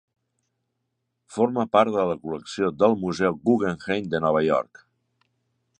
Forma 1.35 1.65
part 1.77 1.93
de 1.97 2.07
la 2.11 2.15
col·lecció 2.23 2.73
del 2.79 2.99
Museu 3.05 3.39
Guggenheim 3.51 4.11
de 4.15 4.25
Nova 4.27 4.43
York. 4.49 4.83